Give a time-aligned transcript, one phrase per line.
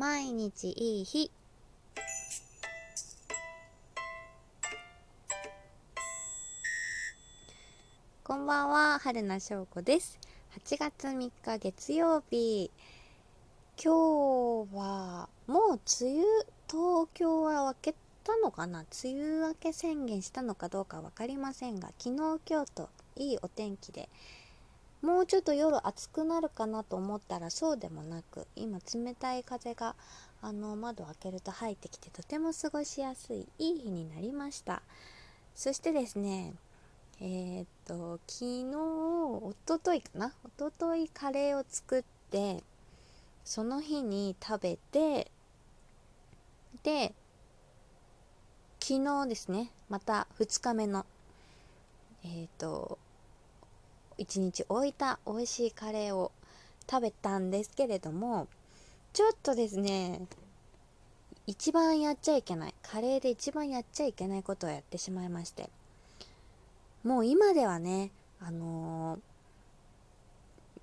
[0.00, 1.30] 毎日いい日。
[8.24, 10.18] こんばんは春名翔子です。
[10.64, 12.70] 8月3日月曜日。
[13.76, 15.80] 今日はもう梅
[16.12, 16.24] 雨
[16.66, 17.94] 東京は明け
[18.24, 18.86] たのかな？
[19.04, 24.08] 梅雨明け宣言したのかどうか分かりませんが昨日今日といいお天気で
[25.02, 29.94] もうちょっと夜暑くなるかなと思ったらそうでもなく今冷たい風が
[30.42, 34.82] あの窓を開けると入ってきてとても過ごしやすいいい日になりました。
[35.54, 36.54] そしてですね
[37.20, 40.32] えー、っと昨日おとといかな？
[40.44, 42.62] おとといカレーを作って
[43.44, 45.30] その日に食べて
[46.82, 47.14] で
[48.80, 51.04] 昨日ですねまた2日目の
[52.24, 52.98] えー、っと
[54.20, 56.30] 一日置いた美味しいカレーを
[56.88, 58.48] 食べたんですけれども
[59.14, 60.20] ちょっとですね
[61.46, 65.70] 一番やっちゃいけないカレーで一番やっちゃいけないことをやってしまいまして
[67.02, 69.18] もう今ではねあの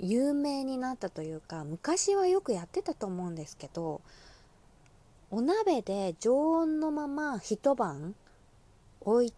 [0.00, 4.00] ー、有名になったというか昔はよくやってたと思うんですけど
[5.30, 8.16] お鍋で常温のまま一晩
[9.00, 9.32] 置い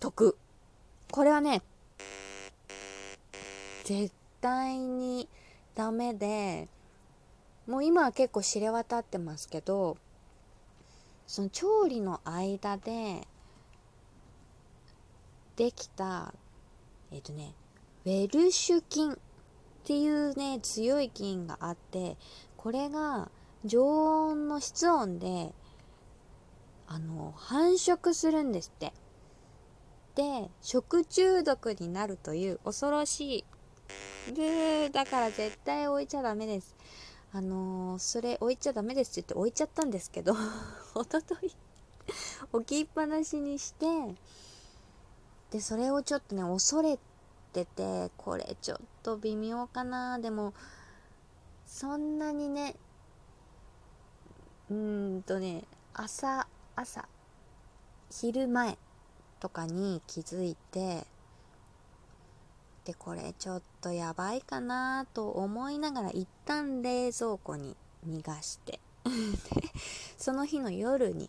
[0.00, 0.38] とく。
[1.10, 1.62] これはね
[3.84, 5.28] 絶対に
[5.74, 6.68] ダメで
[7.66, 9.98] もう今は結構知れ渡ってますけど
[11.26, 13.28] その調理の間で
[15.56, 16.32] できた
[17.12, 17.52] えっ、とね
[18.06, 19.16] ウェルシュ菌っ
[19.84, 22.16] ていうね強い菌があって
[22.56, 23.30] これが
[23.66, 25.52] 常温の室温で
[26.86, 28.94] あの繁殖するんですって。
[30.14, 33.44] で食中毒になるという恐ろしい
[34.34, 36.74] ブーだから絶対置いちゃダメです。
[37.32, 40.34] あのー、それ置いちゃダメですって言って置いちゃったんですけど、
[40.94, 41.50] おととい
[42.52, 43.86] 置きっぱなしにして、
[45.50, 46.98] で、それをちょっとね、恐れ
[47.52, 50.18] てて、これちょっと微妙かな。
[50.18, 50.54] でも、
[51.66, 52.76] そんなにね、
[54.70, 56.46] うんとね、朝、
[56.76, 57.08] 朝、
[58.10, 58.78] 昼前
[59.40, 61.06] とかに気づいて、
[62.84, 68.80] でこれちょっとやばいかなと思いながら一旦冷蔵庫に逃がして。
[70.16, 71.28] その日の夜に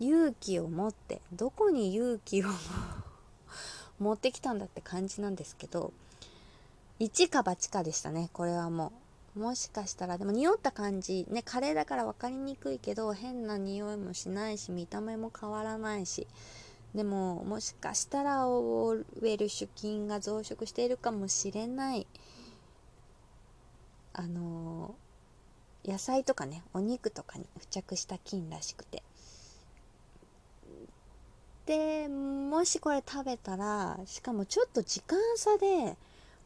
[0.00, 2.48] 勇気を持ってどこに勇気を
[3.98, 5.92] 持ってきたんだって感じなんですけど
[6.98, 9.06] 一か八かでしたねこれはもう。
[9.36, 16.26] もしかしたらでも匂った感じねカレーだから分かりにくいけど変な匂いもしないし見た目も変わらないし
[16.96, 22.06] でももしかしたらオーウェルシュ菌が増殖しているかもしれない。
[24.14, 24.94] あの
[25.84, 29.02] 野菜とかねお肉とかに付着した菌らしくて。
[31.66, 35.96] でもしこれ食べたらしかもちょっと時間差で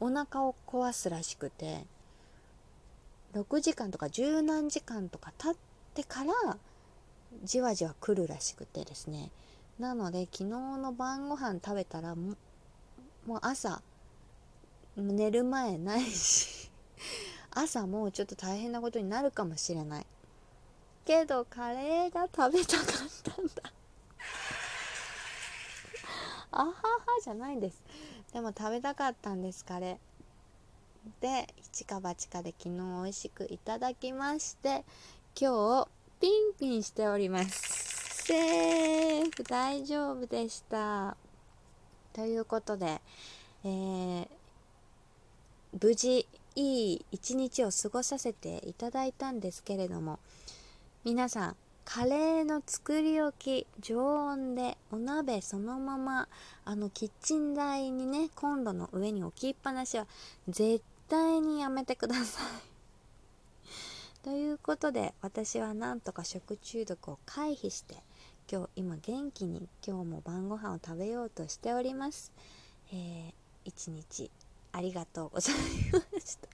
[0.00, 1.84] お腹を壊すらしくて。
[3.34, 5.56] 6時間とか十何時間とか経っ
[5.92, 6.56] てから
[7.44, 9.30] じわじわ来るらしくてですね。
[9.78, 12.32] なので昨日の晩ご飯食べたらも
[13.28, 13.80] う朝
[14.96, 16.70] 寝る前ないし
[17.50, 20.06] 朝もうちょっと大変なことになるかもしれない。
[21.04, 22.86] けどカレーが食べたかっ
[23.22, 23.52] たんだ。
[26.50, 26.74] あはは
[27.22, 27.82] じゃないんです。
[28.32, 31.20] でも食べたかったんですカレー。
[31.20, 34.84] で一か八かで昨日美味しくいただきまして
[35.40, 35.88] 今日
[36.20, 37.77] ピンピンしております。
[38.28, 41.16] セーフ大丈夫でした。
[42.12, 43.00] ということで、
[43.64, 44.28] えー、
[45.82, 50.18] 無事いい一日を過ごさせていただいたんですけれども
[51.04, 51.56] 皆さん
[51.86, 56.28] カレーの作り置き常温でお鍋そのまま
[56.66, 60.06] あのキッチン台にねコンロの上に置きっぱなしは
[60.48, 62.44] 絶対にやめてください
[64.22, 68.06] ということで私はなんとか食中毒を回避して
[68.50, 72.32] 今日今元気に今日も晩ご飯を食べようとしております、
[72.90, 73.32] えー、
[73.66, 74.30] 一日。
[74.72, 75.54] ありがとうござい
[75.92, 76.48] ました。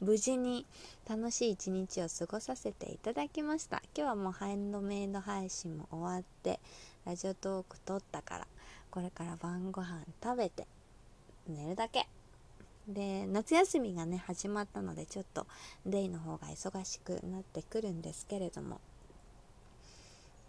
[0.00, 0.64] 無事に
[1.06, 3.82] 楽しい一日を過ごさせていただきました。
[3.94, 6.58] 今日はもうハンドメイド配信も終わって
[7.04, 8.46] ラジオトーク撮ったから
[8.90, 10.66] これから晩ご飯食べて
[11.46, 12.08] 寝るだけ。
[12.88, 15.46] で夏休みがね始まったのでちょっと
[15.84, 18.80] デイの方が忙しくなってくるんですけれども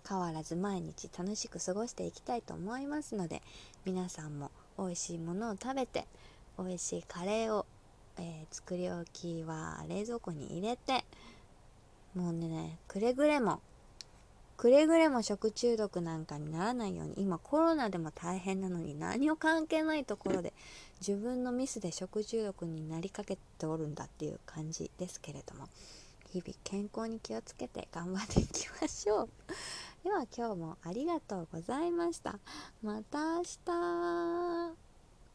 [0.07, 3.42] 変わらず毎日楽しく過ごしていきたいと思いますので
[3.86, 6.06] 皆さんも美味しいものを食べて
[6.57, 7.66] 美味しいカレーを、
[8.18, 11.04] えー、作り置きは冷蔵庫に入れて
[12.16, 13.62] もうねくれぐれも
[14.57, 20.54] くれぐれも食中毒なんかにならないように今コロナでも大変なのに何を関係ないところで
[21.06, 25.68] 自分のミスで食中毒になりかけておるんだっていう感じですけれども
[26.31, 29.30] 日々健康に気をつけて頑張っていきましょう。
[30.06, 32.38] では今日もありがとうございました。
[32.84, 34.85] また明日。